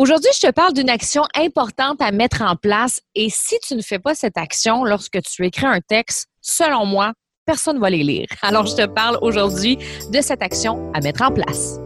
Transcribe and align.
Aujourd'hui, 0.00 0.30
je 0.34 0.48
te 0.48 0.50
parle 0.50 0.72
d'une 0.72 0.88
action 0.88 1.24
importante 1.34 2.00
à 2.00 2.10
mettre 2.10 2.40
en 2.40 2.56
place 2.56 3.02
et 3.14 3.28
si 3.28 3.56
tu 3.58 3.74
ne 3.74 3.82
fais 3.82 3.98
pas 3.98 4.14
cette 4.14 4.38
action 4.38 4.82
lorsque 4.82 5.20
tu 5.20 5.44
écris 5.44 5.66
un 5.66 5.80
texte, 5.86 6.26
selon 6.40 6.86
moi, 6.86 7.12
personne 7.44 7.76
ne 7.76 7.82
va 7.82 7.90
les 7.90 8.02
lire. 8.02 8.26
Alors, 8.40 8.64
je 8.64 8.76
te 8.76 8.86
parle 8.86 9.18
aujourd'hui 9.20 9.76
de 10.10 10.22
cette 10.22 10.40
action 10.40 10.90
à 10.94 11.00
mettre 11.00 11.20
en 11.20 11.30
place. 11.30 11.78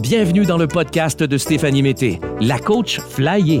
Bienvenue 0.00 0.46
dans 0.46 0.56
le 0.56 0.66
podcast 0.66 1.22
de 1.22 1.36
Stéphanie 1.36 1.82
Mété, 1.82 2.20
la 2.40 2.58
coach 2.58 3.00
flyée 3.00 3.60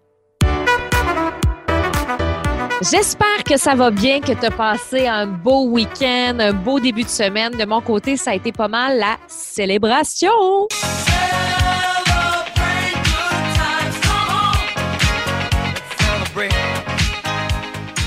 J'espère 2.89 3.43
que 3.45 3.57
ça 3.57 3.75
va 3.75 3.91
bien, 3.91 4.21
que 4.21 4.31
tu 4.31 4.43
as 4.43 4.49
passé 4.49 5.05
un 5.05 5.27
beau 5.27 5.67
week-end, 5.67 6.37
un 6.39 6.51
beau 6.51 6.79
début 6.79 7.03
de 7.03 7.09
semaine. 7.09 7.55
De 7.55 7.63
mon 7.63 7.79
côté, 7.79 8.17
ça 8.17 8.31
a 8.31 8.35
été 8.35 8.51
pas 8.51 8.67
mal 8.67 8.97
la 8.97 9.17
célébration. 9.27 10.67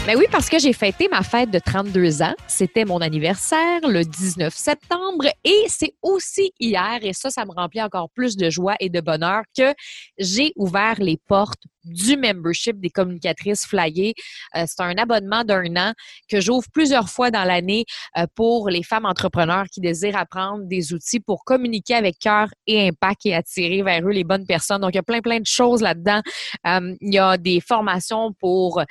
Ben 0.07 0.19
oui, 0.19 0.27
parce 0.31 0.51
que 0.51 0.59
j'ai 0.59 0.73
fêté 0.73 1.09
ma 1.09 1.23
fête 1.23 1.53
de 1.53 1.61
32 1.61 2.23
ans. 2.23 2.35
C'était 2.49 2.85
mon 2.85 3.01
anniversaire 3.01 3.81
le 3.89 4.05
19 4.05 4.53
septembre 4.53 5.27
et 5.45 5.65
c'est 5.69 5.95
aussi 6.03 6.53
hier, 6.59 6.99
et 7.01 7.13
ça, 7.13 7.31
ça 7.31 7.45
me 7.45 7.53
remplit 7.53 7.81
encore 7.81 8.11
plus 8.11 8.37
de 8.37 8.51
joie 8.51 8.75
et 8.81 8.91
de 8.91 9.01
bonheur, 9.01 9.45
que 9.57 9.73
j'ai 10.19 10.53
ouvert 10.57 10.97
les 10.99 11.19
portes 11.29 11.63
du 11.85 12.17
membership 12.17 12.81
des 12.81 12.91
communicatrices 12.91 13.67
flyées. 13.67 14.15
Euh, 14.57 14.65
c'est 14.67 14.83
un 14.83 14.97
abonnement 14.97 15.45
d'un 15.45 15.77
an 15.77 15.93
que 16.29 16.41
j'ouvre 16.41 16.67
plusieurs 16.73 17.09
fois 17.09 17.31
dans 17.31 17.45
l'année 17.45 17.85
euh, 18.19 18.27
pour 18.35 18.69
les 18.69 18.83
femmes 18.83 19.07
entrepreneurs 19.07 19.67
qui 19.73 19.81
désirent 19.81 20.17
apprendre 20.17 20.65
des 20.65 20.93
outils 20.93 21.21
pour 21.21 21.45
communiquer 21.45 21.95
avec 21.95 22.19
cœur 22.19 22.49
et 22.67 22.89
impact 22.89 23.27
et 23.27 23.35
attirer 23.35 23.83
vers 23.83 24.07
eux 24.07 24.13
les 24.13 24.25
bonnes 24.25 24.47
personnes. 24.47 24.81
Donc, 24.81 24.93
il 24.93 24.97
y 24.97 24.99
a 24.99 25.03
plein, 25.03 25.21
plein 25.21 25.41
de 25.41 25.47
choses 25.47 25.83
là-dedans. 25.83 26.23
Euh, 26.67 26.95
il 27.01 27.15
y 27.15 27.19
a 27.19 27.37
des 27.37 27.61
formations 27.61 28.33
pour 28.41 28.83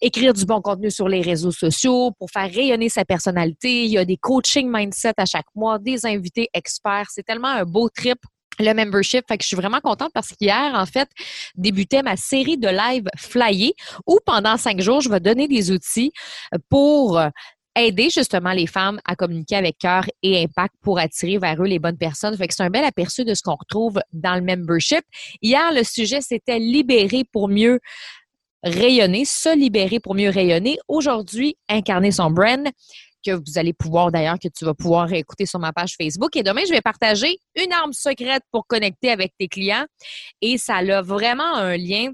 écrire 0.00 0.32
du 0.32 0.44
bon 0.46 0.60
contenu 0.60 0.90
sur 0.90 1.08
les 1.08 1.20
réseaux 1.20 1.52
sociaux, 1.52 2.12
pour 2.18 2.30
faire 2.30 2.50
rayonner 2.50 2.88
sa 2.88 3.04
personnalité. 3.04 3.84
Il 3.84 3.90
y 3.90 3.98
a 3.98 4.04
des 4.04 4.16
coaching 4.16 4.70
mindset 4.70 5.14
à 5.18 5.26
chaque 5.26 5.46
mois, 5.54 5.78
des 5.78 6.06
invités 6.06 6.48
experts. 6.54 7.08
C'est 7.10 7.22
tellement 7.22 7.48
un 7.48 7.64
beau 7.64 7.88
trip 7.88 8.18
le 8.60 8.74
membership. 8.74 9.24
Fait 9.28 9.38
que 9.38 9.42
je 9.42 9.48
suis 9.48 9.56
vraiment 9.56 9.80
contente 9.80 10.10
parce 10.14 10.28
qu'hier, 10.28 10.72
en 10.74 10.86
fait, 10.86 11.08
débutait 11.54 12.02
ma 12.02 12.16
série 12.16 12.58
de 12.58 12.68
live 12.68 13.04
flyés 13.16 13.74
où 14.06 14.18
pendant 14.24 14.56
cinq 14.56 14.80
jours, 14.80 15.00
je 15.00 15.08
vais 15.08 15.20
donner 15.20 15.48
des 15.48 15.70
outils 15.70 16.12
pour 16.68 17.20
aider 17.76 18.10
justement 18.10 18.52
les 18.52 18.66
femmes 18.66 19.00
à 19.04 19.14
communiquer 19.14 19.56
avec 19.56 19.78
cœur 19.78 20.04
et 20.22 20.42
impact 20.42 20.74
pour 20.82 20.98
attirer 20.98 21.38
vers 21.38 21.60
eux 21.62 21.66
les 21.66 21.78
bonnes 21.78 21.96
personnes. 21.96 22.36
Fait 22.36 22.50
c'est 22.50 22.62
un 22.62 22.70
bel 22.70 22.84
aperçu 22.84 23.24
de 23.24 23.34
ce 23.34 23.42
qu'on 23.42 23.54
retrouve 23.54 24.00
dans 24.12 24.34
le 24.34 24.42
membership. 24.42 25.02
Hier, 25.40 25.72
le 25.72 25.84
sujet, 25.84 26.20
c'était 26.20 26.58
libérer 26.58 27.24
pour 27.32 27.48
mieux 27.48 27.80
rayonner, 28.62 29.24
se 29.24 29.56
libérer 29.56 30.00
pour 30.00 30.14
mieux 30.14 30.30
rayonner. 30.30 30.78
Aujourd'hui, 30.88 31.56
incarner 31.68 32.10
son 32.10 32.30
brand 32.30 32.68
que 33.24 33.32
vous 33.32 33.58
allez 33.58 33.72
pouvoir 33.72 34.10
d'ailleurs, 34.10 34.38
que 34.38 34.48
tu 34.48 34.64
vas 34.64 34.74
pouvoir 34.74 35.12
écouter 35.12 35.46
sur 35.46 35.58
ma 35.58 35.72
page 35.72 35.94
Facebook. 36.00 36.34
Et 36.36 36.42
demain, 36.42 36.62
je 36.66 36.72
vais 36.72 36.80
partager 36.80 37.38
une 37.56 37.72
arme 37.72 37.92
secrète 37.92 38.42
pour 38.50 38.66
connecter 38.66 39.10
avec 39.10 39.32
tes 39.38 39.48
clients. 39.48 39.86
Et 40.40 40.58
ça 40.58 40.76
a 40.76 41.02
vraiment 41.02 41.54
un 41.54 41.76
lien 41.76 42.12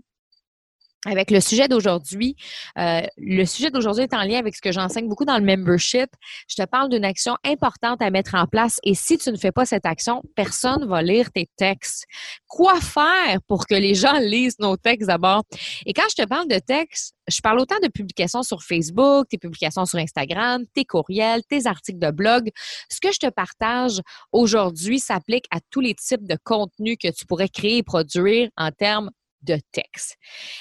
avec 1.04 1.30
le 1.30 1.40
sujet 1.40 1.68
d'aujourd'hui. 1.68 2.36
Euh, 2.78 3.02
le 3.16 3.44
sujet 3.44 3.70
d'aujourd'hui 3.70 4.04
est 4.04 4.14
en 4.14 4.22
lien 4.22 4.38
avec 4.38 4.56
ce 4.56 4.60
que 4.60 4.72
j'enseigne 4.72 5.08
beaucoup 5.08 5.24
dans 5.24 5.38
le 5.38 5.44
membership. 5.44 6.08
Je 6.48 6.56
te 6.56 6.66
parle 6.66 6.88
d'une 6.88 7.04
action 7.04 7.36
importante 7.44 8.02
à 8.02 8.10
mettre 8.10 8.34
en 8.34 8.46
place 8.46 8.78
et 8.82 8.94
si 8.94 9.18
tu 9.18 9.30
ne 9.30 9.36
fais 9.36 9.52
pas 9.52 9.66
cette 9.66 9.86
action, 9.86 10.22
personne 10.34 10.82
ne 10.82 10.86
va 10.86 11.02
lire 11.02 11.30
tes 11.32 11.48
textes. 11.56 12.04
Quoi 12.48 12.80
faire 12.80 13.38
pour 13.46 13.66
que 13.66 13.74
les 13.74 13.94
gens 13.94 14.18
lisent 14.18 14.58
nos 14.58 14.76
textes 14.76 15.08
d'abord? 15.08 15.44
Et 15.84 15.92
quand 15.92 16.06
je 16.10 16.22
te 16.22 16.26
parle 16.26 16.48
de 16.48 16.58
textes, 16.58 17.14
je 17.28 17.40
parle 17.40 17.58
autant 17.58 17.78
de 17.82 17.88
publications 17.88 18.42
sur 18.42 18.62
Facebook, 18.62 19.28
tes 19.28 19.38
publications 19.38 19.84
sur 19.84 19.98
Instagram, 19.98 20.64
tes 20.74 20.84
courriels, 20.84 21.42
tes 21.48 21.66
articles 21.66 21.98
de 21.98 22.10
blog. 22.10 22.50
Ce 22.90 23.00
que 23.00 23.12
je 23.12 23.18
te 23.18 23.30
partage 23.30 24.00
aujourd'hui 24.32 25.00
s'applique 25.00 25.46
à 25.50 25.58
tous 25.70 25.80
les 25.80 25.94
types 25.94 26.26
de 26.26 26.36
contenus 26.44 26.96
que 27.02 27.08
tu 27.08 27.26
pourrais 27.26 27.48
créer 27.48 27.78
et 27.78 27.82
produire 27.82 28.48
en 28.56 28.70
termes 28.70 29.10
de 29.46 29.58
texte. 29.72 30.16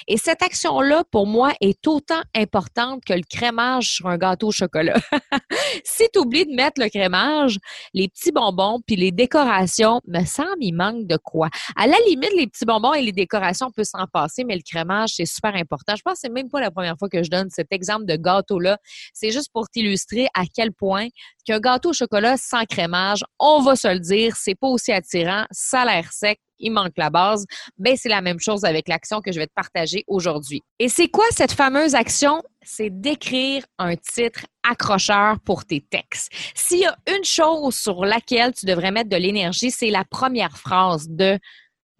Et 0.08 0.16
cette 0.16 0.42
action-là, 0.42 1.04
pour 1.10 1.26
moi, 1.26 1.52
est 1.60 1.86
autant 1.86 2.22
importante 2.34 3.04
que 3.04 3.12
le 3.12 3.22
crémage 3.28 3.94
sur 3.94 4.06
un 4.06 4.16
gâteau 4.16 4.48
au 4.48 4.52
chocolat. 4.52 4.98
si 5.84 6.04
tu 6.12 6.20
oublies 6.20 6.46
de 6.46 6.54
mettre 6.54 6.80
le 6.80 6.88
crémage, 6.88 7.58
les 7.92 8.08
petits 8.08 8.32
bonbons 8.32 8.80
puis 8.86 8.96
les 8.96 9.12
décorations, 9.12 10.00
me 10.06 10.24
semble, 10.24 10.56
il 10.60 10.72
manque 10.72 11.06
de 11.06 11.16
quoi. 11.16 11.48
À 11.76 11.86
la 11.86 11.96
limite, 12.06 12.32
les 12.36 12.46
petits 12.46 12.64
bonbons 12.64 12.94
et 12.94 13.02
les 13.02 13.12
décorations, 13.12 13.66
on 13.66 13.72
peut 13.72 13.84
s'en 13.84 14.06
passer, 14.06 14.44
mais 14.44 14.54
le 14.54 14.62
crémage, 14.62 15.10
c'est 15.16 15.26
super 15.26 15.54
important. 15.54 15.94
Je 15.96 16.02
pense 16.02 16.14
que 16.14 16.20
c'est 16.22 16.32
même 16.32 16.48
pas 16.48 16.60
la 16.60 16.70
première 16.70 16.96
fois 16.98 17.08
que 17.08 17.22
je 17.22 17.30
donne 17.30 17.50
cet 17.50 17.72
exemple 17.72 18.06
de 18.06 18.16
gâteau-là. 18.16 18.78
C'est 19.12 19.30
juste 19.30 19.50
pour 19.52 19.68
t'illustrer 19.68 20.28
à 20.34 20.44
quel 20.52 20.72
point 20.72 21.08
qu'un 21.46 21.60
gâteau 21.60 21.90
au 21.90 21.92
chocolat 21.92 22.36
sans 22.36 22.64
crémage, 22.64 23.24
on 23.38 23.62
va 23.62 23.76
se 23.76 23.88
le 23.88 24.00
dire, 24.00 24.36
c'est 24.36 24.54
pas 24.54 24.66
aussi 24.66 24.92
attirant, 24.92 25.46
ça 25.50 25.82
a 25.82 25.84
l'air 25.86 26.12
sec, 26.12 26.38
il 26.58 26.72
manque 26.72 26.94
la 26.96 27.10
base, 27.10 27.44
ben 27.78 27.96
c'est 27.96 28.08
la 28.08 28.20
même 28.20 28.40
chose 28.40 28.64
avec 28.64 28.88
l'action 28.88 29.20
que 29.20 29.32
je 29.32 29.38
vais 29.38 29.46
te 29.46 29.52
partager 29.54 30.04
aujourd'hui. 30.06 30.62
Et 30.78 30.88
c'est 30.88 31.08
quoi 31.08 31.24
cette 31.30 31.52
fameuse 31.52 31.94
action? 31.94 32.42
C'est 32.62 32.90
d'écrire 32.90 33.64
un 33.78 33.94
titre 33.96 34.46
accrocheur 34.68 35.38
pour 35.44 35.64
tes 35.64 35.80
textes. 35.80 36.32
S'il 36.54 36.80
y 36.80 36.86
a 36.86 36.96
une 37.14 37.24
chose 37.24 37.76
sur 37.76 38.04
laquelle 38.04 38.52
tu 38.52 38.66
devrais 38.66 38.90
mettre 38.90 39.10
de 39.10 39.16
l'énergie, 39.16 39.70
c'est 39.70 39.90
la 39.90 40.04
première 40.04 40.58
phrase 40.58 41.08
de 41.08 41.38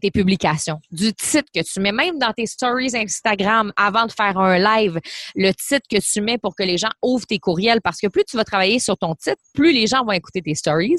tes 0.01 0.11
publications, 0.11 0.79
du 0.91 1.13
titre 1.15 1.49
que 1.55 1.63
tu 1.63 1.81
mets, 1.81 1.93
même 1.93 2.19
dans 2.19 2.33
tes 2.33 2.47
stories 2.47 2.95
Instagram 2.95 3.73
avant 3.77 4.07
de 4.07 4.13
faire 4.13 4.39
un 4.39 4.59
live, 4.59 4.99
le 5.35 5.53
titre 5.53 5.87
que 5.91 5.99
tu 5.99 6.21
mets 6.21 6.39
pour 6.39 6.55
que 6.55 6.63
les 6.63 6.79
gens 6.79 6.91
ouvrent 7.03 7.27
tes 7.27 7.39
courriels, 7.39 7.81
parce 7.83 8.01
que 8.01 8.09
plus 8.09 8.25
tu 8.25 8.37
vas 8.37 8.45
travailler 8.45 8.79
sur 8.79 8.97
ton 8.99 9.15
titre, 9.15 9.41
plus 9.55 9.73
les 9.73 9.87
gens 9.87 10.05
vont 10.05 10.13
écouter 10.13 10.43
tes 10.43 10.55
stories, 10.55 10.97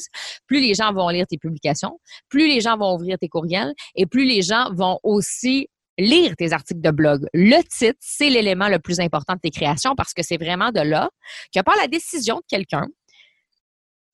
plus 0.47 0.59
les 0.59 0.74
gens 0.74 0.94
vont 0.94 1.09
lire 1.09 1.25
tes 1.28 1.38
publications, 1.38 2.00
plus 2.30 2.47
les 2.47 2.62
gens 2.62 2.78
vont 2.78 2.96
ouvrir 2.96 3.18
tes 3.19 3.30
courriels 3.30 3.74
et 3.96 4.06
plus 4.06 4.25
les 4.25 4.41
gens 4.41 4.74
vont 4.74 5.00
aussi 5.03 5.69
lire 5.97 6.35
tes 6.38 6.53
articles 6.53 6.81
de 6.81 6.91
blog. 6.91 7.25
Le 7.34 7.62
titre, 7.64 7.97
c'est 8.00 8.29
l'élément 8.29 8.68
le 8.68 8.79
plus 8.79 9.00
important 9.00 9.34
de 9.34 9.40
tes 9.40 9.50
créations 9.50 9.96
parce 9.96 10.14
que 10.14 10.24
c'est 10.24 10.38
vraiment 10.38 10.72
de 10.72 10.81
là 10.81 11.09
que 11.53 11.62
part 11.62 11.75
la 11.78 11.88
décision 11.88 12.38
de 12.38 12.46
quelqu'un 12.47 12.88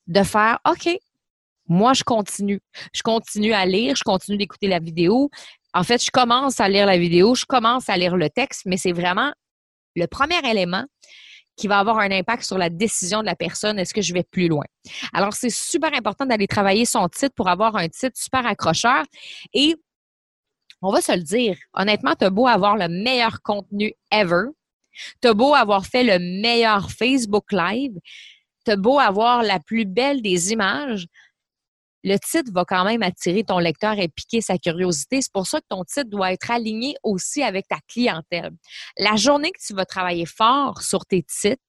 de 0.08 0.24
faire 0.24 0.60
OK, 0.70 0.90
moi, 1.74 1.94
je 1.94 2.04
continue. 2.04 2.62
Je 2.94 3.02
continue 3.02 3.54
à 3.54 3.66
lire, 3.66 3.96
je 3.96 4.04
continue 4.04 4.38
d'écouter 4.38 4.68
la 4.68 4.80
vidéo. 4.80 5.30
En 5.74 5.84
fait, 5.84 6.04
je 6.04 6.12
commence 6.12 6.60
à 6.60 6.70
lire 6.70 6.86
la 6.86 6.98
vidéo, 6.98 7.34
je 7.34 7.46
commence 7.46 7.90
à 7.90 7.98
lire 7.98 8.16
le 8.16 8.30
texte, 8.30 8.62
mais 8.66 8.78
c'est 8.78 8.92
vraiment 8.92 9.34
le 9.96 10.06
premier 10.06 10.40
élément 10.50 10.86
qui 11.56 11.68
va 11.68 11.80
avoir 11.80 12.00
un 12.00 12.12
impact 12.12 12.44
sur 12.44 12.58
la 12.58 12.70
décision 12.70 13.22
de 13.22 13.26
la 13.26 13.36
personne, 13.36 13.78
est-ce 13.78 13.94
que 13.94 14.02
je 14.02 14.14
vais 14.14 14.24
plus 14.24 14.48
loin? 14.48 14.66
Alors, 15.14 15.34
c'est 15.34 15.52
super 15.52 15.94
important 15.94 16.26
d'aller 16.26 16.48
travailler 16.48 16.86
son 16.86 17.08
titre 17.10 17.34
pour 17.36 17.48
avoir 17.48 17.76
un 17.76 17.88
titre 17.88 18.18
super 18.18 18.46
accrocheur. 18.46 19.04
Et 19.54 19.76
on 20.82 20.92
va 20.92 21.02
se 21.02 21.12
le 21.12 21.22
dire, 21.22 21.58
honnêtement, 21.74 22.16
tu 22.16 22.26
as 22.26 22.30
beau 22.30 22.48
avoir 22.48 22.76
le 22.76 22.88
meilleur 22.88 23.42
contenu 23.42 23.94
ever, 24.12 24.46
tu 25.22 25.28
as 25.28 25.34
beau 25.34 25.54
avoir 25.54 25.86
fait 25.86 26.04
le 26.04 26.20
meilleur 26.20 26.92
Facebook 26.92 27.52
Live, 27.52 27.94
tu 28.66 28.72
as 28.72 28.76
beau 28.76 29.00
avoir 29.00 29.44
la 29.44 29.60
plus 29.60 29.86
belle 29.86 30.22
des 30.22 30.52
images, 30.52 31.08
le 32.04 32.18
titre 32.18 32.52
va 32.54 32.66
quand 32.66 32.84
même 32.84 33.02
attirer 33.02 33.44
ton 33.44 33.60
lecteur 33.60 33.98
et 34.00 34.08
piquer 34.08 34.42
sa 34.42 34.58
curiosité. 34.58 35.22
C'est 35.22 35.32
pour 35.32 35.48
ça 35.48 35.60
que 35.60 35.66
ton 35.70 35.84
titre 35.84 36.10
doit 36.10 36.34
être 36.34 36.52
aligné 36.52 36.96
aussi 37.04 37.44
avec 37.44 37.68
ta 37.68 37.78
clientèle. 37.88 38.52
La 38.98 39.16
journée 39.16 39.52
que 39.52 39.66
tu 39.66 39.74
vas 39.74 39.86
travailler 39.86 40.26
fort 40.26 40.82
sur 40.82 41.06
tes 41.06 41.24
titres, 41.24 41.62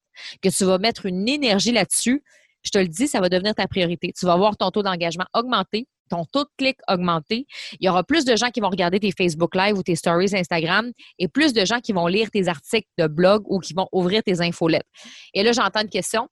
que 0.43 0.49
tu 0.49 0.65
vas 0.65 0.79
mettre 0.79 1.07
une 1.07 1.29
énergie 1.29 1.73
là-dessus, 1.73 2.23
je 2.63 2.71
te 2.71 2.79
le 2.79 2.89
dis, 2.89 3.09
ça 3.09 3.21
va 3.21 3.29
devenir 3.29 3.55
ta 3.55 3.69
priorité. 3.69 4.13
Tu 4.19 4.27
vas 4.27 4.37
voir 4.37 4.57
ton 4.57 4.71
taux 4.71 4.83
d'engagement 4.83 5.27
augmenter, 5.35 5.87
ton 6.09 6.25
taux 6.25 6.45
de 6.45 6.51
clic 6.57 6.79
augmenter. 6.89 7.47
Il 7.79 7.87
y 7.87 7.89
aura 7.89 8.05
plus 8.05 8.25
de 8.25 8.37
gens 8.37 8.51
qui 8.51 8.61
vont 8.61 8.71
regarder 8.71 9.01
tes 9.01 9.13
Facebook 9.13 9.55
Live 9.55 9.77
ou 9.77 9.83
tes 9.83 9.97
stories 9.97 10.35
Instagram 10.35 10.91
et 11.19 11.29
plus 11.29 11.53
de 11.53 11.65
gens 11.65 11.81
qui 11.81 11.93
vont 11.93 12.07
lire 12.07 12.31
tes 12.31 12.49
articles 12.49 12.89
de 12.99 13.07
blog 13.07 13.43
ou 13.47 13.61
qui 13.61 13.75
vont 13.75 13.89
ouvrir 13.93 14.23
tes 14.23 14.41
infolettes. 14.41 14.87
Et 15.35 15.43
là, 15.43 15.53
j'entends 15.53 15.83
une 15.83 15.91
question. 15.91 16.29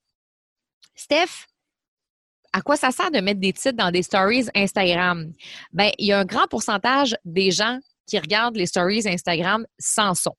Steph, 0.95 1.47
à 2.53 2.61
quoi 2.61 2.77
ça 2.77 2.91
sert 2.91 3.11
de 3.11 3.21
mettre 3.21 3.41
des 3.41 3.53
titres 3.53 3.77
dans 3.77 3.91
des 3.91 4.03
stories 4.03 4.49
Instagram? 4.55 5.33
Ben, 5.73 5.91
il 5.99 6.07
y 6.07 6.13
a 6.13 6.19
un 6.19 6.25
grand 6.25 6.47
pourcentage 6.49 7.17
des 7.25 7.51
gens 7.51 7.79
qui 8.07 8.19
regardent 8.19 8.57
les 8.57 8.67
stories 8.67 9.09
Instagram 9.09 9.67
sans 9.79 10.15
son. 10.15 10.35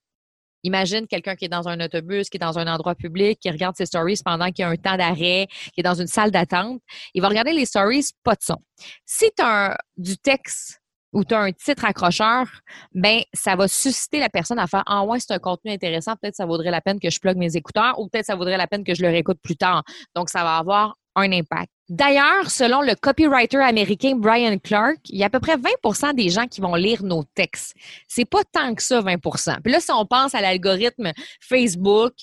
Imagine 0.64 1.08
quelqu'un 1.08 1.36
qui 1.36 1.46
est 1.46 1.50
dans 1.50 1.68
un 1.68 1.80
autobus, 1.82 2.30
qui 2.30 2.38
est 2.38 2.40
dans 2.40 2.58
un 2.58 2.68
endroit 2.68 2.96
public, 2.96 3.40
qui 3.40 3.50
regarde 3.50 3.76
ses 3.76 3.86
stories 3.86 4.22
pendant 4.24 4.46
qu'il 4.46 4.60
y 4.60 4.64
a 4.64 4.70
un 4.70 4.78
temps 4.78 4.96
d'arrêt, 4.96 5.48
qui 5.74 5.82
est 5.82 5.84
dans 5.84 6.00
une 6.00 6.08
salle 6.08 6.32
d'attente. 6.32 6.82
Il 7.14 7.22
va 7.22 7.28
regarder 7.28 7.52
les 7.52 7.66
stories, 7.66 8.12
pas 8.24 8.36
de 8.36 8.44
son. 8.44 8.58
Si 9.06 9.30
tu 9.36 9.44
as 9.44 9.78
du 9.98 10.18
texte 10.18 10.80
ou 11.12 11.26
tu 11.26 11.34
as 11.34 11.42
un 11.42 11.52
titre 11.52 11.84
accrocheur, 11.84 12.48
ben 12.94 13.22
ça 13.34 13.56
va 13.56 13.68
susciter 13.68 14.20
la 14.20 14.30
personne 14.30 14.58
à 14.58 14.68
faire 14.68 14.84
Ah 14.86 15.04
ouais, 15.04 15.20
c'est 15.20 15.34
un 15.34 15.40
contenu 15.40 15.72
intéressant, 15.72 16.16
peut-être 16.16 16.36
ça 16.36 16.46
vaudrait 16.46 16.72
la 16.72 16.82
peine 16.82 17.00
que 17.00 17.10
je 17.10 17.20
plug 17.20 17.38
mes 17.38 17.58
écouteurs 17.58 18.00
ou 18.00 18.08
peut-être 18.08 18.26
ça 18.26 18.36
vaudrait 18.36 18.58
la 18.58 18.68
peine 18.68 18.84
que 18.84 18.96
je 18.96 19.02
le 19.02 19.10
réécoute 19.10 19.40
plus 19.44 19.58
tard. 19.58 19.84
Donc, 20.16 20.30
ça 20.30 20.44
va 20.44 20.58
avoir 20.58 20.96
un 21.16 21.32
impact. 21.32 21.72
D'ailleurs, 21.90 22.50
selon 22.50 22.82
le 22.82 22.96
copywriter 22.96 23.58
américain 23.58 24.16
Brian 24.16 24.58
Clark, 24.58 24.98
il 25.10 25.20
y 25.20 25.24
a 25.24 25.28
à 25.28 25.30
peu 25.30 25.40
près 25.40 25.58
20% 25.58 26.16
des 26.16 26.30
gens 26.30 26.48
qui 26.48 26.62
vont 26.62 26.76
lire 26.76 27.04
nos 27.04 27.24
textes. 27.36 27.76
C'est 28.08 28.26
pas 28.26 28.44
tant 28.52 28.74
que 28.74 28.82
ça, 28.82 29.02
20 29.02 29.18
Puis 29.64 29.72
là, 29.72 29.80
si 29.80 29.92
on 29.92 30.06
pense 30.06 30.34
à 30.34 30.42
l'algorithme 30.42 31.12
Facebook 31.42 32.14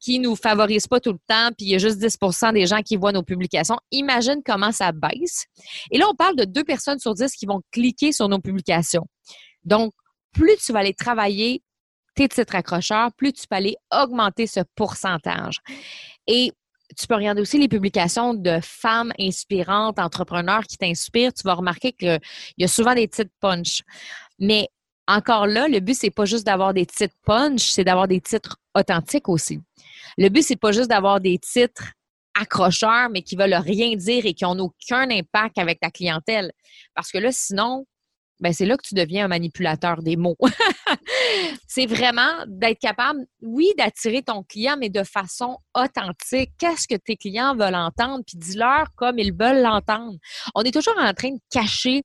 qui 0.00 0.18
nous 0.18 0.36
favorise 0.36 0.86
pas 0.86 1.00
tout 1.00 1.12
le 1.12 1.18
temps, 1.28 1.50
puis 1.56 1.66
il 1.66 1.68
y 1.68 1.74
a 1.74 1.78
juste 1.78 2.00
10% 2.00 2.54
des 2.54 2.66
gens 2.66 2.80
qui 2.80 2.96
voient 2.96 3.12
nos 3.12 3.22
publications, 3.22 3.76
imagine 3.90 4.40
comment 4.44 4.72
ça 4.72 4.90
baisse. 4.92 5.46
Et 5.90 5.98
là, 5.98 6.06
on 6.10 6.14
parle 6.14 6.36
de 6.36 6.44
deux 6.44 6.64
personnes 6.64 6.98
sur 6.98 7.14
10 7.14 7.32
qui 7.36 7.46
vont 7.46 7.60
cliquer 7.70 8.12
sur 8.12 8.28
nos 8.28 8.40
publications. 8.40 9.06
Donc, 9.64 9.92
plus 10.32 10.56
tu 10.56 10.72
vas 10.72 10.80
aller 10.80 10.94
travailler 10.94 11.62
tes 12.14 12.28
titres 12.28 12.54
accrocheurs, 12.54 13.10
plus 13.16 13.32
tu 13.32 13.46
peux 13.46 13.56
aller 13.56 13.76
augmenter 13.92 14.46
ce 14.46 14.60
pourcentage. 14.74 15.58
Et 16.26 16.52
tu 16.96 17.06
peux 17.06 17.14
regarder 17.14 17.40
aussi 17.40 17.58
les 17.58 17.68
publications 17.68 18.34
de 18.34 18.58
femmes 18.62 19.12
inspirantes, 19.18 19.98
entrepreneurs 19.98 20.64
qui 20.64 20.76
t'inspirent. 20.76 21.32
Tu 21.32 21.42
vas 21.44 21.54
remarquer 21.54 21.92
qu'il 21.92 22.20
y 22.58 22.64
a 22.64 22.68
souvent 22.68 22.94
des 22.94 23.08
titres 23.08 23.30
punch. 23.40 23.82
Mais 24.38 24.68
encore 25.06 25.46
là, 25.46 25.68
le 25.68 25.80
but, 25.80 25.94
c'est 25.94 26.10
pas 26.10 26.24
juste 26.24 26.46
d'avoir 26.46 26.74
des 26.74 26.86
titres 26.86 27.14
punch, 27.24 27.62
c'est 27.70 27.84
d'avoir 27.84 28.08
des 28.08 28.20
titres 28.20 28.56
authentiques 28.74 29.28
aussi. 29.28 29.60
Le 30.18 30.28
but, 30.28 30.42
c'est 30.42 30.56
pas 30.56 30.72
juste 30.72 30.88
d'avoir 30.88 31.20
des 31.20 31.38
titres 31.38 31.92
accrocheurs, 32.40 33.10
mais 33.10 33.22
qui 33.22 33.36
veulent 33.36 33.54
rien 33.54 33.96
dire 33.96 34.24
et 34.24 34.34
qui 34.34 34.44
n'ont 34.44 34.58
aucun 34.58 35.10
impact 35.10 35.58
avec 35.58 35.80
ta 35.80 35.90
clientèle. 35.90 36.52
Parce 36.94 37.10
que 37.10 37.18
là, 37.18 37.30
sinon, 37.32 37.86
ben 38.40 38.52
c'est 38.52 38.66
là 38.66 38.76
que 38.76 38.86
tu 38.86 38.94
deviens 38.94 39.26
un 39.26 39.28
manipulateur 39.28 40.02
des 40.02 40.16
mots. 40.16 40.36
c'est 41.66 41.86
vraiment 41.86 42.44
d'être 42.46 42.78
capable, 42.78 43.26
oui, 43.42 43.72
d'attirer 43.76 44.22
ton 44.22 44.42
client, 44.42 44.76
mais 44.78 44.88
de 44.88 45.02
façon 45.02 45.58
authentique. 45.74 46.52
Qu'est-ce 46.58 46.86
que 46.88 46.96
tes 46.96 47.16
clients 47.16 47.54
veulent 47.56 47.74
entendre? 47.74 48.22
Puis 48.26 48.36
dis-leur 48.36 48.86
comme 48.96 49.18
ils 49.18 49.32
veulent 49.32 49.62
l'entendre. 49.62 50.18
On 50.54 50.62
est 50.62 50.72
toujours 50.72 50.98
en 50.98 51.12
train 51.14 51.30
de 51.30 51.40
cacher 51.50 52.02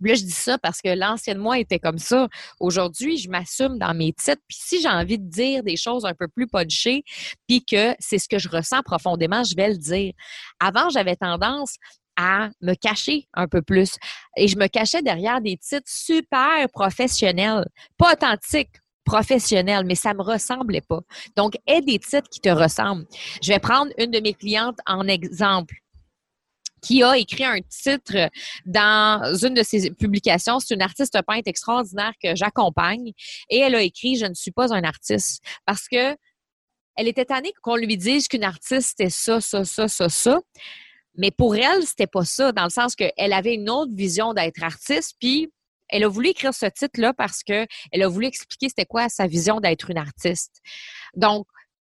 Là, 0.00 0.14
je 0.14 0.22
dis 0.22 0.30
ça 0.30 0.58
parce 0.58 0.82
que 0.82 0.90
l'ancienne 0.90 1.38
moi 1.38 1.58
était 1.58 1.78
comme 1.78 1.98
ça. 1.98 2.28
Aujourd'hui, 2.60 3.16
je 3.16 3.30
m'assume 3.30 3.78
dans 3.78 3.94
mes 3.94 4.12
titres. 4.12 4.42
Puis 4.46 4.58
si 4.60 4.82
j'ai 4.82 4.88
envie 4.88 5.18
de 5.18 5.28
dire 5.28 5.62
des 5.62 5.76
choses 5.76 6.04
un 6.04 6.12
peu 6.14 6.28
plus 6.28 6.46
punchées, 6.46 7.02
puis 7.48 7.64
que 7.64 7.94
c'est 7.98 8.18
ce 8.18 8.28
que 8.28 8.38
je 8.38 8.48
ressens 8.48 8.82
profondément, 8.82 9.42
je 9.42 9.56
vais 9.56 9.70
le 9.70 9.78
dire. 9.78 10.12
Avant, 10.60 10.90
j'avais 10.90 11.16
tendance 11.16 11.76
à 12.16 12.50
me 12.60 12.74
cacher 12.74 13.28
un 13.34 13.46
peu 13.46 13.62
plus. 13.62 13.96
Et 14.36 14.48
je 14.48 14.56
me 14.56 14.66
cachais 14.66 15.02
derrière 15.02 15.40
des 15.40 15.56
titres 15.56 15.90
super 15.90 16.68
professionnels, 16.72 17.66
pas 17.96 18.12
authentiques, 18.12 18.76
professionnels, 19.04 19.84
mais 19.86 19.94
ça 19.94 20.12
me 20.12 20.22
ressemblait 20.22 20.82
pas. 20.82 21.00
Donc, 21.36 21.54
aie 21.66 21.80
des 21.80 21.98
titres 21.98 22.28
qui 22.28 22.40
te 22.40 22.48
ressemblent. 22.48 23.06
Je 23.42 23.52
vais 23.52 23.60
prendre 23.60 23.92
une 23.98 24.10
de 24.10 24.20
mes 24.20 24.34
clientes 24.34 24.78
en 24.86 25.06
exemple 25.08 25.76
qui 26.82 27.02
a 27.02 27.16
écrit 27.16 27.44
un 27.44 27.60
titre 27.62 28.28
dans 28.64 29.34
une 29.42 29.54
de 29.54 29.62
ses 29.62 29.90
publications. 29.90 30.60
C'est 30.60 30.74
une 30.74 30.82
artiste 30.82 31.18
peintre 31.26 31.46
extraordinaire 31.46 32.12
que 32.22 32.36
j'accompagne 32.36 33.12
et 33.48 33.58
elle 33.58 33.74
a 33.74 33.82
écrit 33.82 34.16
Je 34.16 34.26
ne 34.26 34.34
suis 34.34 34.52
pas 34.52 34.72
un 34.74 34.84
artiste 34.84 35.42
parce 35.64 35.88
que 35.88 36.16
elle 36.96 37.08
était 37.08 37.24
tannée 37.26 37.52
qu'on 37.62 37.76
lui 37.76 37.96
dise 37.96 38.26
qu'une 38.28 38.44
artiste 38.44 39.00
est 39.00 39.10
ça, 39.10 39.40
ça, 39.40 39.64
ça, 39.64 39.88
ça, 39.88 40.08
ça. 40.08 40.40
Mais 41.16 41.30
pour 41.30 41.56
elle, 41.56 41.82
c'était 41.84 42.06
pas 42.06 42.24
ça, 42.24 42.52
dans 42.52 42.64
le 42.64 42.70
sens 42.70 42.94
qu'elle 42.94 43.32
avait 43.32 43.54
une 43.54 43.70
autre 43.70 43.92
vision 43.94 44.34
d'être 44.34 44.62
artiste, 44.62 45.16
puis 45.20 45.50
elle 45.88 46.04
a 46.04 46.08
voulu 46.08 46.28
écrire 46.30 46.52
ce 46.52 46.66
titre-là 46.66 47.14
parce 47.14 47.42
qu'elle 47.42 47.66
a 47.92 48.08
voulu 48.08 48.26
expliquer 48.26 48.68
c'était 48.68 48.86
quoi 48.86 49.08
sa 49.08 49.26
vision 49.26 49.60
d'être 49.60 49.90
une 49.90 49.98
artiste. 49.98 50.60
Donc, 51.14 51.46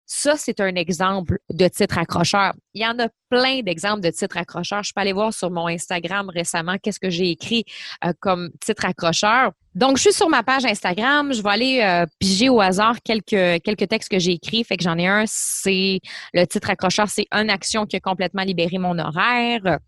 ça, 0.09 0.37
c'est 0.37 0.61
un 0.61 0.73
exemple 0.75 1.37
de 1.49 1.67
titre 1.67 1.97
accrocheur. 1.97 2.53
Il 2.73 2.81
y 2.81 2.87
en 2.87 2.97
a 2.97 3.09
plein 3.29 3.59
d'exemples 3.61 3.99
de 3.99 4.09
titres 4.09 4.37
accrocheurs. 4.37 4.81
Je 4.81 4.93
peux 4.95 5.01
aller 5.01 5.11
voir 5.11 5.33
sur 5.33 5.51
mon 5.51 5.67
Instagram 5.67 6.29
récemment 6.29 6.77
qu'est-ce 6.81 7.01
que 7.01 7.09
j'ai 7.09 7.29
écrit 7.31 7.65
euh, 8.05 8.13
comme 8.21 8.49
titre 8.61 8.85
accrocheur. 8.85 9.51
Donc, 9.75 9.97
je 9.97 10.03
suis 10.03 10.13
sur 10.13 10.29
ma 10.29 10.43
page 10.43 10.63
Instagram. 10.63 11.33
Je 11.33 11.41
vais 11.43 11.49
aller 11.49 11.81
euh, 11.81 12.05
piger 12.19 12.47
au 12.47 12.61
hasard 12.61 12.95
quelques, 13.03 13.61
quelques 13.63 13.89
textes 13.89 14.09
que 14.09 14.17
j'ai 14.17 14.31
écrits. 14.31 14.63
Fait 14.63 14.77
que 14.77 14.83
j'en 14.83 14.97
ai 14.97 15.07
un, 15.07 15.25
c'est 15.27 15.99
le 16.33 16.45
titre 16.45 16.69
accrocheur, 16.69 17.09
c'est 17.09 17.27
une 17.33 17.49
action 17.49 17.85
qui 17.85 17.97
a 17.97 17.99
complètement 17.99 18.43
libéré 18.43 18.77
mon 18.77 18.97
horaire. 18.97 19.79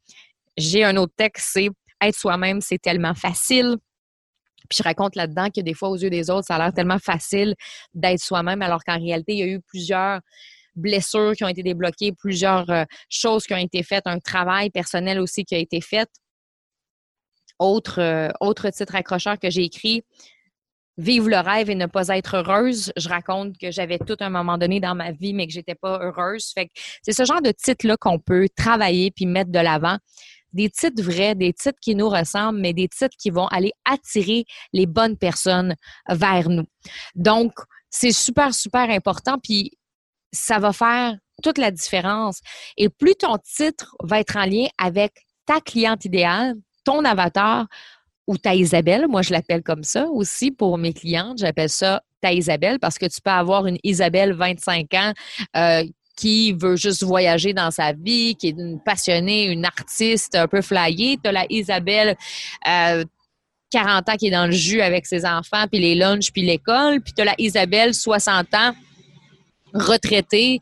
J'ai 0.57 0.83
un 0.83 0.97
autre 0.97 1.13
texte, 1.15 1.47
c'est 1.53 1.69
être 2.01 2.15
soi-même, 2.15 2.59
c'est 2.59 2.77
tellement 2.77 3.13
facile. 3.15 3.77
Puis 4.69 4.77
je 4.77 4.83
raconte 4.83 5.15
là-dedans 5.15 5.49
que 5.53 5.61
des 5.61 5.73
fois, 5.73 5.89
aux 5.89 5.97
yeux 5.97 6.09
des 6.09 6.29
autres, 6.29 6.45
ça 6.47 6.55
a 6.55 6.59
l'air 6.59 6.73
tellement 6.73 6.99
facile 6.99 7.55
d'être 7.93 8.19
soi-même, 8.19 8.61
alors 8.61 8.83
qu'en 8.83 8.97
réalité, 8.97 9.33
il 9.33 9.39
y 9.39 9.43
a 9.43 9.47
eu 9.47 9.61
plusieurs 9.61 10.21
blessures 10.75 11.33
qui 11.35 11.43
ont 11.43 11.47
été 11.47 11.63
débloquées, 11.63 12.13
plusieurs 12.13 12.69
euh, 12.69 12.83
choses 13.09 13.45
qui 13.45 13.53
ont 13.53 13.57
été 13.57 13.83
faites, 13.83 14.05
un 14.05 14.19
travail 14.19 14.69
personnel 14.69 15.19
aussi 15.19 15.43
qui 15.43 15.55
a 15.55 15.57
été 15.57 15.81
fait. 15.81 16.09
Autre, 17.57 17.99
euh, 17.99 18.29
autre 18.39 18.69
titre 18.69 18.95
accrocheur 18.95 19.37
que 19.37 19.49
j'ai 19.49 19.63
écrit, 19.63 20.03
Vivre 20.99 21.29
le 21.29 21.37
rêve 21.37 21.69
et 21.69 21.75
ne 21.75 21.85
pas 21.85 22.09
être 22.09 22.35
heureuse. 22.35 22.91
Je 22.97 23.07
raconte 23.07 23.57
que 23.57 23.71
j'avais 23.71 23.99
tout 23.99 24.17
un 24.19 24.29
moment 24.29 24.57
donné 24.57 24.81
dans 24.81 24.95
ma 24.95 25.13
vie, 25.13 25.33
mais 25.33 25.47
que 25.47 25.53
j'étais 25.53 25.73
pas 25.73 25.97
heureuse. 26.03 26.51
Fait 26.53 26.69
c'est 27.03 27.13
ce 27.13 27.23
genre 27.23 27.41
de 27.41 27.51
titre-là 27.51 27.95
qu'on 27.95 28.19
peut 28.19 28.49
travailler 28.53 29.09
puis 29.09 29.25
mettre 29.25 29.49
de 29.49 29.59
l'avant 29.59 29.97
des 30.53 30.69
titres 30.69 31.03
vrais, 31.03 31.35
des 31.35 31.53
titres 31.53 31.79
qui 31.81 31.95
nous 31.95 32.09
ressemblent, 32.09 32.59
mais 32.59 32.73
des 32.73 32.87
titres 32.87 33.15
qui 33.17 33.29
vont 33.29 33.47
aller 33.47 33.71
attirer 33.85 34.45
les 34.73 34.85
bonnes 34.85 35.17
personnes 35.17 35.75
vers 36.09 36.49
nous. 36.49 36.65
Donc, 37.15 37.53
c'est 37.89 38.11
super, 38.11 38.53
super 38.53 38.89
important, 38.89 39.37
puis 39.41 39.71
ça 40.31 40.59
va 40.59 40.73
faire 40.73 41.15
toute 41.41 41.57
la 41.57 41.71
différence. 41.71 42.39
Et 42.77 42.89
plus 42.89 43.15
ton 43.15 43.37
titre 43.37 43.95
va 44.03 44.19
être 44.19 44.37
en 44.37 44.45
lien 44.45 44.67
avec 44.77 45.13
ta 45.45 45.59
cliente 45.61 46.05
idéale, 46.05 46.55
ton 46.83 47.03
avatar 47.05 47.65
ou 48.27 48.37
ta 48.37 48.53
Isabelle, 48.53 49.07
moi 49.07 49.23
je 49.23 49.31
l'appelle 49.31 49.63
comme 49.63 49.83
ça 49.83 50.07
aussi 50.07 50.51
pour 50.51 50.77
mes 50.77 50.93
clientes, 50.93 51.39
j'appelle 51.39 51.69
ça 51.69 52.03
ta 52.21 52.31
Isabelle 52.31 52.79
parce 52.79 52.97
que 52.97 53.07
tu 53.07 53.21
peux 53.21 53.31
avoir 53.31 53.65
une 53.65 53.77
Isabelle 53.83 54.33
25 54.33 54.93
ans 54.93 55.13
euh, 55.55 55.83
qui 56.19 56.51
veut 56.51 56.75
juste 56.75 57.03
voyager 57.03 57.53
dans 57.53 57.71
sa 57.71 57.93
vie, 57.93 58.35
qui 58.35 58.49
est 58.49 58.57
une 58.57 58.77
passionnée, 58.81 59.45
une 59.45 59.63
artiste 59.63 60.35
un 60.35 60.47
peu 60.47 60.61
flyée. 60.61 61.17
Tu 61.23 61.29
as 61.29 61.31
la 61.31 61.45
Isabelle, 61.49 62.17
40 62.65 62.67
euh, 62.67 63.03
ans, 64.11 64.15
qui 64.17 64.27
est 64.27 64.31
dans 64.31 64.47
le 64.47 64.51
jus 64.51 64.81
avec 64.81 65.05
ses 65.05 65.25
enfants, 65.25 65.65
puis 65.71 65.79
les 65.79 65.95
lunchs, 65.95 66.31
puis 66.33 66.41
l'école. 66.41 66.99
Puis 66.99 67.13
tu 67.13 67.21
as 67.21 67.25
la 67.25 67.35
Isabelle, 67.37 67.93
60 67.93 68.53
ans, 68.53 68.73
retraitée, 69.73 70.59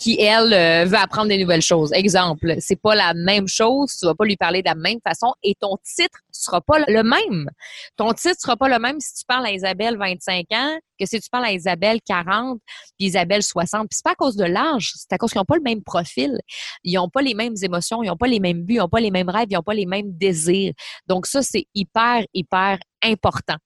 qui, 0.00 0.18
elle, 0.18 0.52
euh, 0.54 0.84
veut 0.86 0.96
apprendre 0.96 1.28
des 1.28 1.36
nouvelles 1.36 1.60
choses. 1.60 1.92
Exemple, 1.92 2.54
c'est 2.58 2.80
pas 2.80 2.94
la 2.94 3.12
même 3.12 3.46
chose, 3.46 3.94
tu 3.98 4.06
vas 4.06 4.14
pas 4.14 4.24
lui 4.24 4.36
parler 4.36 4.62
de 4.62 4.68
la 4.68 4.74
même 4.74 4.98
façon 5.06 5.34
et 5.42 5.54
ton 5.54 5.76
titre 5.84 6.18
sera 6.32 6.62
pas 6.62 6.78
le 6.88 7.02
même. 7.02 7.50
Ton 7.96 8.14
titre 8.14 8.40
sera 8.40 8.56
pas 8.56 8.68
le 8.68 8.78
même 8.78 8.98
si 8.98 9.12
tu 9.14 9.24
parles 9.26 9.44
à 9.44 9.52
Isabelle 9.52 9.98
25 9.98 10.46
ans 10.52 10.78
que 10.98 11.04
si 11.04 11.20
tu 11.20 11.28
parles 11.30 11.44
à 11.44 11.52
Isabelle 11.52 12.00
40 12.06 12.58
puis 12.98 13.08
Isabelle 13.08 13.42
60. 13.42 13.88
Puis 13.90 13.96
c'est 13.96 14.04
pas 14.04 14.12
à 14.12 14.14
cause 14.14 14.36
de 14.36 14.44
l'âge, 14.44 14.92
c'est 14.96 15.12
à 15.12 15.18
cause 15.18 15.32
qu'ils 15.32 15.38
n'ont 15.38 15.44
pas 15.44 15.56
le 15.56 15.62
même 15.62 15.82
profil. 15.82 16.38
Ils 16.82 16.94
n'ont 16.94 17.10
pas 17.10 17.20
les 17.20 17.34
mêmes 17.34 17.54
émotions, 17.62 18.02
ils 18.02 18.06
n'ont 18.06 18.16
pas 18.16 18.26
les 18.26 18.40
mêmes 18.40 18.62
buts, 18.62 18.74
ils 18.74 18.78
n'ont 18.78 18.88
pas 18.88 19.00
les 19.00 19.10
mêmes 19.10 19.28
rêves, 19.28 19.48
ils 19.50 19.54
n'ont 19.54 19.62
pas 19.62 19.74
les 19.74 19.86
mêmes 19.86 20.16
désirs. 20.16 20.72
Donc 21.06 21.26
ça, 21.26 21.42
c'est 21.42 21.66
hyper, 21.74 22.24
hyper 22.32 22.78
important 23.02 23.56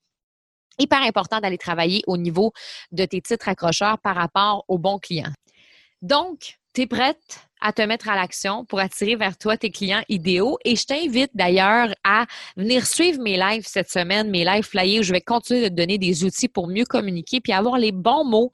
hyper 0.81 1.03
important 1.03 1.39
d'aller 1.39 1.57
travailler 1.57 2.03
au 2.09 2.17
niveau 2.17 2.53
de 2.91 3.05
tes 3.05 3.21
titres 3.21 3.49
accrocheurs 3.49 3.97
par 4.01 4.17
rapport 4.17 4.65
aux 4.67 4.77
bons 4.77 4.99
clients. 4.99 5.33
Donc, 6.05 6.59
tu 6.75 6.83
es 6.83 6.87
prête 6.87 7.41
à 7.63 7.73
te 7.73 7.81
mettre 7.81 8.11
à 8.11 8.15
l'action 8.15 8.67
pour 8.67 8.79
attirer 8.79 9.17
vers 9.17 9.39
toi 9.39 9.57
tes 9.57 9.71
clients 9.71 10.03
idéaux. 10.11 10.59
Et 10.67 10.77
je 10.77 10.85
t'invite 10.85 11.31
d'ailleurs 11.33 11.95
à 12.05 12.27
venir 12.59 12.85
suivre 12.85 13.23
mes 13.23 13.39
lives 13.39 13.67
cette 13.67 13.91
semaine, 13.91 14.29
mes 14.29 14.45
lives 14.45 14.67
flyés, 14.67 15.01
où 15.01 15.03
je 15.03 15.13
vais 15.13 15.23
continuer 15.23 15.63
de 15.63 15.69
te 15.69 15.73
donner 15.73 15.97
des 15.97 16.23
outils 16.23 16.49
pour 16.49 16.69
mieux 16.69 16.85
communiquer 16.85 17.41
puis 17.41 17.55
avoir 17.55 17.79
les 17.79 17.91
bons 17.91 18.23
mots 18.27 18.51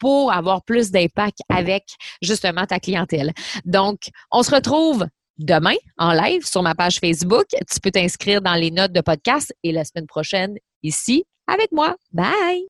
pour 0.00 0.32
avoir 0.32 0.64
plus 0.64 0.90
d'impact 0.90 1.38
avec 1.48 1.84
justement 2.20 2.66
ta 2.66 2.80
clientèle. 2.80 3.32
Donc, 3.64 4.08
on 4.32 4.42
se 4.42 4.52
retrouve 4.52 5.06
demain 5.38 5.76
en 5.98 6.12
live 6.12 6.44
sur 6.44 6.64
ma 6.64 6.74
page 6.74 6.98
Facebook. 6.98 7.46
Tu 7.50 7.80
peux 7.80 7.92
t'inscrire 7.92 8.42
dans 8.42 8.54
les 8.54 8.72
notes 8.72 8.92
de 8.92 9.02
podcast 9.02 9.54
et 9.62 9.70
la 9.70 9.84
semaine 9.84 10.08
prochaine 10.08 10.56
ici 10.82 11.24
avec 11.46 11.70
moi. 11.70 11.94
Bye! 12.12 12.66